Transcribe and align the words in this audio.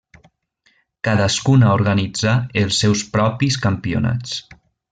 Cadascuna 1.07 1.69
organitzà 1.79 2.35
els 2.65 2.83
seus 2.85 3.07
propis 3.19 3.63
campionats. 3.67 4.39